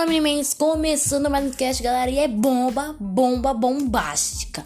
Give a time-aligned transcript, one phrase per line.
[0.00, 4.64] Fala meninos, começando mais um cast, galera, e é bomba, bomba, bombástica.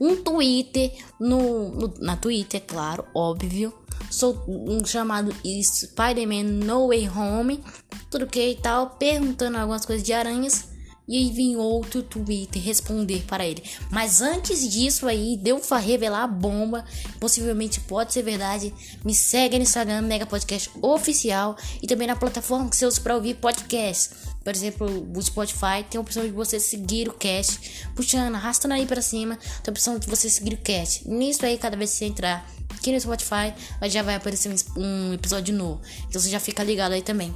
[0.00, 3.74] Um Twitter no, no na Twitter, claro, óbvio.
[4.10, 7.62] Sou um chamado Spider-Man No Way Home,
[8.10, 10.69] tudo e tal, perguntando algumas coisas de aranhas.
[11.10, 13.64] E aí vem outro Twitter responder para ele.
[13.90, 16.84] Mas antes disso aí, deu pra revelar a bomba.
[17.18, 18.72] Possivelmente pode ser verdade.
[19.04, 21.56] Me segue no Instagram, Mega Podcast Oficial.
[21.82, 24.10] E também na plataforma que você usa para ouvir podcast.
[24.44, 27.88] Por exemplo, o Spotify tem a opção de você seguir o cast.
[27.96, 29.36] Puxando, arrastando aí para cima.
[29.36, 31.08] Tem a opção de você seguir o cast.
[31.08, 33.52] Nisso aí, cada vez que você entrar aqui no Spotify,
[33.88, 35.80] já vai aparecer um episódio novo.
[36.08, 37.34] Então você já fica ligado aí também.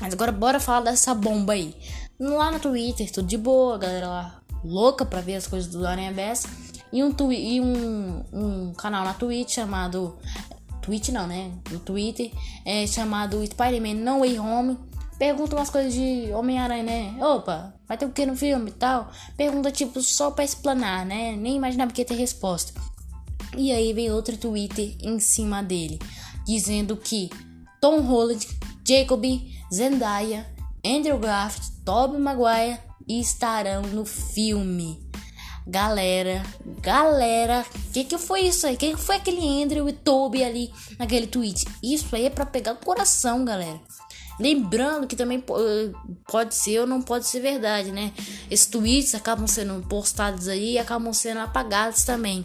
[0.00, 1.74] Mas agora bora falar dessa bomba aí.
[2.20, 6.12] Lá no Twitter, tudo de boa, galera lá louca pra ver as coisas do Aranha
[6.12, 6.46] Bess.
[6.92, 10.18] E um, e um, um canal na Twitch chamado.
[10.82, 11.52] Twitch não, né?
[11.70, 12.30] No Twitter,
[12.64, 14.78] é chamado Spider-Man No Way Home.
[15.18, 17.16] Pergunta umas coisas de Homem-Aranha, né?
[17.20, 19.10] Opa, vai ter o que no filme e tal?
[19.36, 21.36] Pergunta tipo só pra explanar, né?
[21.36, 22.72] Nem imaginava que ia ter resposta.
[23.56, 25.98] E aí vem outro Twitter em cima dele,
[26.46, 27.28] dizendo que
[27.80, 28.46] Tom Holland,
[28.86, 29.22] Jacob,
[29.72, 30.46] Zendaya,
[30.84, 34.98] Andrew Garfield, Tobey Maguire estarão no filme.
[35.66, 36.42] Galera,
[36.80, 38.76] galera, que que foi isso aí?
[38.76, 41.66] Que que foi aquele Andrew e Toby ali naquele tweet?
[41.82, 43.80] Isso aí é para pegar o coração, galera.
[44.40, 45.44] Lembrando que também
[46.26, 48.10] pode ser ou não pode ser verdade, né?
[48.50, 52.42] Esses tweets acabam sendo postados aí e acabam sendo apagados também.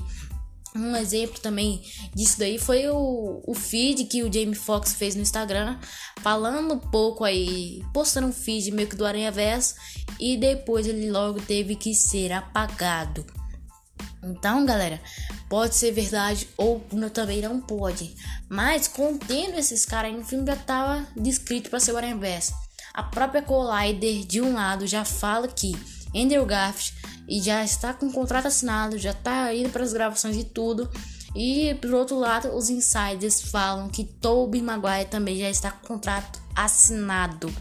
[0.76, 1.82] Um exemplo também
[2.14, 5.80] disso daí foi o, o feed que o Jamie Foxx fez no Instagram,
[6.22, 9.76] falando um pouco aí, postando um feed meio que do Aranha Verso,
[10.20, 13.26] e depois ele logo teve que ser apagado.
[14.22, 15.00] Então, galera,
[15.48, 18.14] pode ser verdade ou também não pode.
[18.50, 22.54] Mas contendo esses caras aí no filme já tava descrito para ser o Aranha Verso.
[22.94, 25.74] A própria Collider de um lado já fala que
[26.16, 26.96] Andrew Garfield
[27.28, 30.90] e já está com o contrato assinado, já está indo para as gravações de tudo.
[31.36, 36.42] E por outro lado, os insiders falam que Tobey Maguire também já está com contrato
[36.56, 37.54] assinado.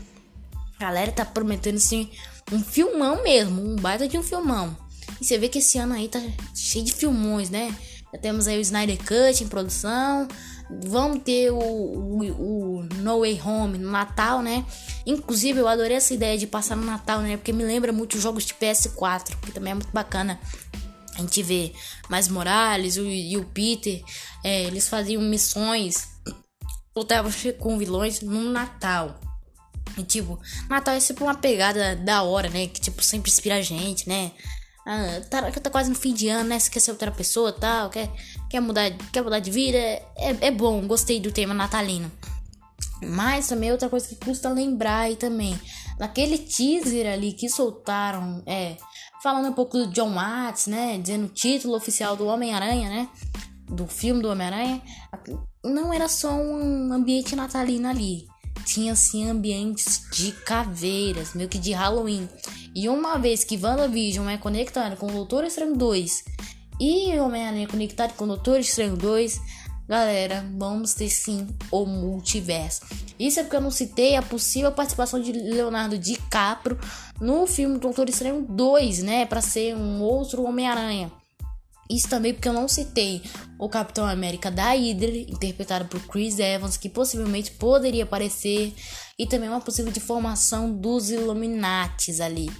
[0.79, 2.11] A galera tá prometendo assim
[2.53, 4.77] um filmão mesmo, um baita de um filmão.
[5.21, 6.21] E você vê que esse ano aí tá
[6.55, 7.75] cheio de filmões, né?
[8.13, 10.29] Já temos aí o Snyder Cut em produção,
[10.71, 14.65] Vamos ter o, o, o, No Way Home no Natal, né?
[15.07, 17.37] Inclusive, eu adorei essa ideia de passar no Natal, né?
[17.37, 20.41] Porque me lembra muito jogos de PS4, que também é muito bacana.
[21.17, 21.73] A gente vê
[22.09, 24.03] mais Morales e o Peter,
[24.43, 26.09] é, eles faziam missões,
[26.97, 29.21] lutavam com vilões no Natal.
[29.97, 32.67] E tipo, Natal é sempre uma pegada da hora, né?
[32.67, 34.33] Que tipo, sempre inspira a gente, né?
[34.87, 36.59] Ah, tá, tá quase no fim de ano, né?
[36.59, 38.11] Você quer ser outra pessoa tal, quer,
[38.51, 39.79] quer, mudar, quer mudar de vida.
[39.79, 40.03] É,
[40.41, 42.11] é bom, gostei do tema natalino.
[43.03, 45.59] Mas também outra coisa que custa lembrar aí também.
[45.99, 48.77] Naquele teaser ali que soltaram, é,
[49.23, 50.99] falando um pouco do John Watts, né?
[50.99, 53.09] Dizendo o título oficial do Homem-Aranha, né?
[53.69, 54.83] Do filme do Homem-Aranha.
[55.65, 58.27] Não era só um ambiente natalino ali.
[58.65, 62.29] Tinha assim ambientes de caveiras, meio que de Halloween.
[62.75, 66.25] E uma vez que WandaVision é conectado com o Doutor Estranho 2
[66.81, 69.41] e Homem-Aranha conectado com Doutor Estranho 2,
[69.89, 72.83] galera, vamos ter sim o multiverso.
[73.19, 76.79] Isso é porque eu não citei a possível participação de Leonardo DiCaprio
[77.21, 79.27] no filme Doutor Estranho 2, né?
[79.27, 81.13] Para ser um outro Homem-Aranha.
[81.89, 83.23] Isso também porque eu não citei
[83.59, 88.75] o Capitão América da Hydra, interpretado por Chris Evans, que possivelmente poderia aparecer,
[89.19, 92.51] e também uma possível formação dos Illuminates ali.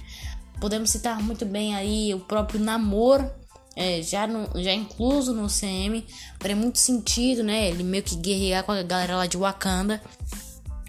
[0.61, 3.29] Podemos citar muito bem aí o próprio Namor,
[3.75, 6.05] é, já, no, já incluso no CM,
[6.39, 7.69] faria muito sentido, né?
[7.69, 10.01] Ele meio que guerrear com a galera lá de Wakanda.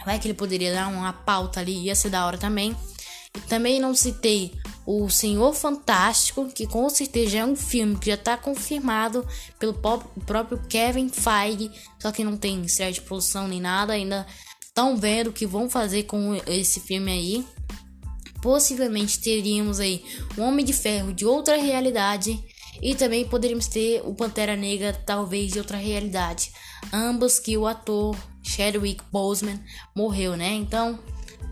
[0.05, 2.77] Vai que ele poderia dar uma pauta ali, ia ser da hora também.
[3.37, 4.55] E também não citei
[4.87, 9.27] o Senhor Fantástico, que com certeza é um filme que já está confirmado
[9.59, 14.25] pelo próprio Kevin Feige, só que não tem estreia de produção nem nada, ainda
[14.63, 17.47] estão vendo o que vão fazer com esse filme aí.
[18.41, 20.05] Possivelmente teríamos aí
[20.39, 22.41] um Homem de Ferro de outra realidade
[22.83, 26.53] e também poderíamos ter o Pantera Negra talvez de outra realidade.
[26.93, 29.61] Ambos que o ator Chadwick Boseman
[29.95, 30.53] morreu, né?
[30.53, 30.99] Então,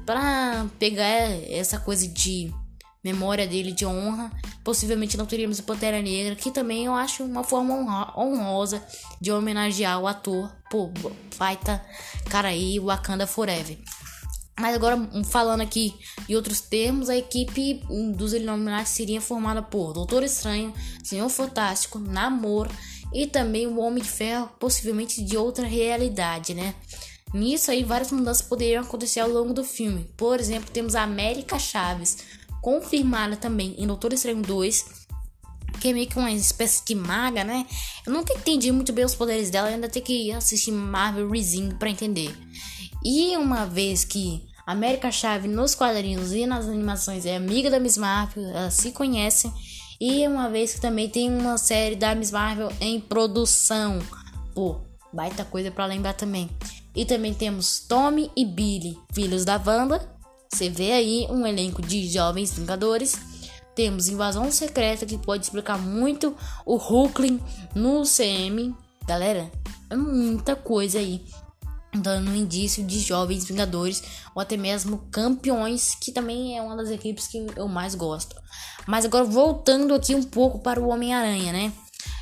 [0.06, 2.52] para pegar essa coisa de
[3.04, 4.32] memória dele de honra.
[4.64, 7.74] Possivelmente não teríamos o Pantera Negra, que também eu acho uma forma
[8.16, 8.82] honrosa
[9.20, 10.50] de homenagear o ator.
[10.70, 10.90] Pô,
[11.36, 11.84] baita
[12.30, 13.78] cara aí, Wakanda Forever.
[14.58, 15.94] Mas agora, falando aqui
[16.28, 17.82] em outros termos, a equipe
[18.16, 20.72] dos Illuminati seria formada por Doutor Estranho,
[21.02, 22.68] Senhor Fantástico, Namor
[23.12, 26.74] e também o Homem de Ferro, possivelmente de outra realidade, né?
[27.32, 30.08] Nisso aí, várias mudanças poderiam acontecer ao longo do filme.
[30.16, 32.18] Por exemplo, temos a América Chaves,
[32.62, 34.84] confirmada também em Doutor Estranho 2,
[35.80, 37.66] que é meio que uma espécie de maga, né?
[38.06, 41.90] Eu nunca entendi muito bem os poderes dela, ainda tenho que assistir Marvel Rising para
[41.90, 42.32] entender.
[43.04, 47.98] E uma vez que América Chave nos quadrinhos e nas animações é amiga da Miss
[47.98, 49.52] Marvel, elas se conhecem.
[50.00, 53.98] E uma vez que também tem uma série da Miss Marvel em produção.
[54.54, 54.80] Pô,
[55.12, 56.48] baita coisa para lembrar também.
[56.96, 60.08] E também temos Tommy e Billy, filhos da Wanda.
[60.50, 63.16] Você vê aí um elenco de jovens vingadores.
[63.74, 66.34] Temos Invasão Secreta, que pode explicar muito
[66.64, 67.40] o Hulkling
[67.74, 68.74] no CM.
[69.06, 69.50] Galera,
[69.90, 71.22] é muita coisa aí.
[71.94, 74.02] Dando um indício de jovens vingadores
[74.34, 78.34] ou até mesmo campeões, que também é uma das equipes que eu mais gosto.
[78.86, 81.72] Mas agora voltando aqui um pouco para o Homem-Aranha, né?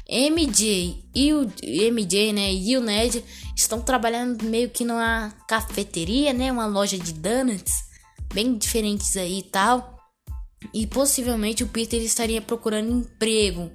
[0.09, 1.51] MJ e o
[1.91, 3.25] MJ, né, e o Ned
[3.57, 7.73] estão trabalhando meio que numa cafeteria, né, uma loja de donuts,
[8.35, 9.97] bem diferentes aí e tal.
[10.73, 13.71] E possivelmente o Peter estaria procurando emprego,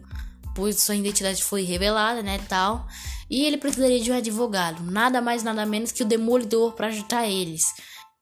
[0.55, 2.87] pois sua identidade foi revelada, né, tal.
[3.29, 7.27] E ele precisaria de um advogado, nada mais nada menos que o Demolidor para ajudar
[7.27, 7.65] eles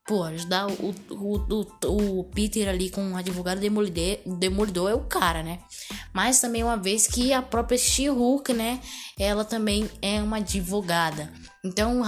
[0.06, 5.02] pô, ajudar o, o, o, o Peter ali com o advogado demolidor, demolidor é o
[5.02, 5.60] cara, né?
[6.14, 8.80] Mas também uma vez que a própria She-Hulk, né?
[9.20, 11.34] Ela também é uma advogada.
[11.64, 12.04] Então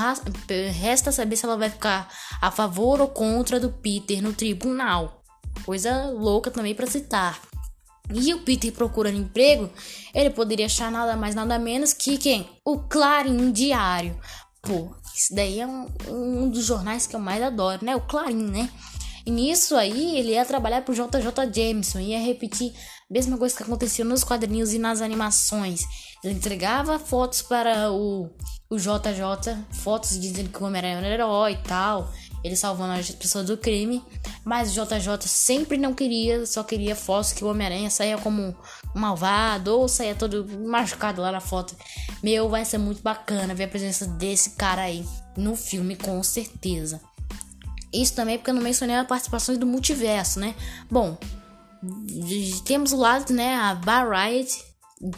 [0.73, 2.07] resta saber se ela vai ficar
[2.39, 5.23] a favor ou contra do Peter no tribunal.
[5.65, 7.41] Coisa louca também para citar.
[8.13, 9.69] E o Peter procurando emprego,
[10.13, 12.47] ele poderia achar nada mais nada menos que quem?
[12.63, 14.17] O Clarim Diário.
[14.61, 17.95] Pô, isso daí é um, um dos jornais que eu mais adoro, né?
[17.95, 18.69] O Clarim, né?
[19.25, 22.71] E nisso aí, ele ia trabalhar pro JJ Jameson, ia repetir
[23.09, 25.81] a mesma coisa que acontecia nos quadrinhos e nas animações.
[26.23, 28.29] Ele entregava fotos para o,
[28.69, 32.09] o JJ, fotos dizendo que o Homem-Aranha era um herói e tal,
[32.43, 34.03] ele salvando as pessoas do crime,
[34.45, 38.55] mas o JJ sempre não queria, só queria fotos que o Homem-Aranha saía como
[38.93, 41.75] malvado ou saia todo machucado lá na foto.
[42.21, 45.05] Meu, vai ser muito bacana ver a presença desse cara aí
[45.35, 47.01] no filme, com certeza.
[47.93, 50.55] Isso também porque eu não mencionei as participações do multiverso, né?
[50.89, 51.17] Bom,
[52.65, 53.55] temos o lado, né?
[53.55, 54.63] A Variety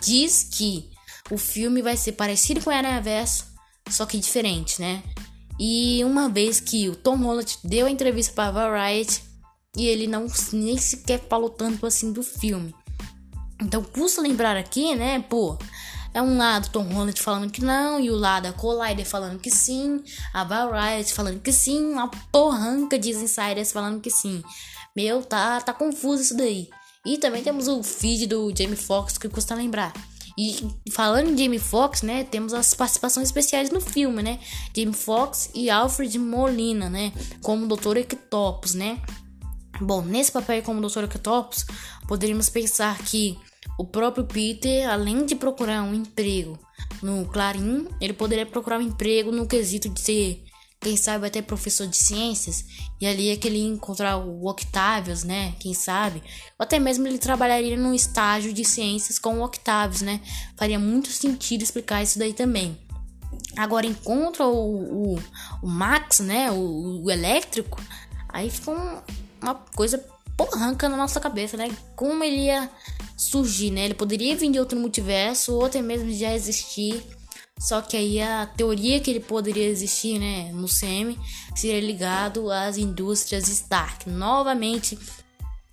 [0.02, 0.90] diz que
[1.32, 3.46] o filme vai ser parecido com o Aranha Verso,
[3.90, 5.04] só que diferente, né?
[5.60, 9.24] E uma vez que o Tom Holland deu a entrevista para Variety
[9.76, 12.74] e ele não nem sequer falou tanto assim do filme.
[13.62, 15.58] Então, custa lembrar aqui, né, pô,
[16.14, 19.52] é um lado Tom Holland falando que não, e o lado a Collider falando que
[19.52, 20.02] sim,
[20.34, 24.42] a Variety falando que sim, uma porranca de insiders falando que sim.
[24.96, 26.70] Meu, tá, tá confuso isso daí.
[27.06, 29.94] E também temos o feed do Jamie Foxx que custa lembrar.
[30.42, 30.56] E
[30.94, 34.40] falando em Jamie Foxx, né, temos as participações especiais no filme, né?
[34.74, 37.98] Jamie Foxx e Alfred Molina, né, como Dr.
[37.98, 39.02] Octopus, né?
[39.82, 41.04] Bom, nesse papel como Dr.
[41.04, 41.66] Octopus,
[42.08, 43.38] poderíamos pensar que
[43.78, 46.58] o próprio Peter, além de procurar um emprego
[47.04, 50.46] no Clarim, ele poderia procurar um emprego no quesito de ser,
[50.82, 52.64] quem sabe, até professor de ciências.
[53.02, 55.54] E ali é que ele ia encontrar o Octavius, né?
[55.60, 56.24] Quem sabe?
[56.58, 60.22] Ou até mesmo ele trabalharia num estágio de ciências com o Octavius, né?
[60.56, 62.78] Faria muito sentido explicar isso daí também.
[63.58, 65.20] Agora encontra o, o,
[65.62, 66.50] o Max, né?
[66.52, 67.82] O, o elétrico.
[68.30, 69.02] Aí fica um,
[69.42, 69.98] uma coisa
[70.38, 71.70] porranca na nossa cabeça, né?
[71.94, 72.70] Como ele ia
[73.18, 73.84] surgir, né?
[73.84, 77.04] Ele poderia vir de outro multiverso ou até mesmo já existir.
[77.60, 81.20] Só que aí a teoria que ele poderia existir, né, no CM,
[81.56, 84.10] seria ligado às indústrias Stark.
[84.10, 84.98] Novamente,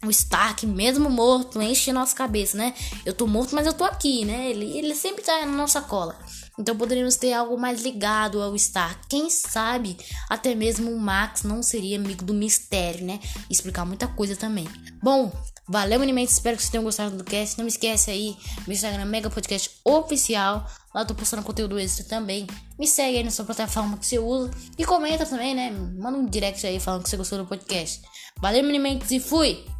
[0.04, 2.74] o Stark, mesmo morto, enche nossa cabeça, né?
[3.04, 4.50] Eu tô morto, mas eu tô aqui, né?
[4.50, 6.18] Ele, ele sempre tá na nossa cola.
[6.58, 9.06] Então poderíamos ter algo mais ligado ao Stark.
[9.08, 9.96] Quem sabe
[10.28, 13.20] até mesmo o Max não seria amigo do mistério, né?
[13.50, 14.66] Explicar muita coisa também.
[15.02, 15.30] Bom,
[15.68, 16.32] valeu, Minimente.
[16.32, 17.58] Espero que vocês tenham gostado do cast.
[17.58, 20.66] Não me esquece aí, meu Instagram Mega Podcast Oficial.
[20.94, 22.46] Lá eu tô postando conteúdo extra também.
[22.78, 24.50] Me segue aí na sua plataforma que você usa.
[24.78, 25.70] E comenta também, né?
[25.70, 28.02] Manda um direct aí falando que você gostou do podcast.
[28.40, 29.75] Valeu, Minimente, e fui!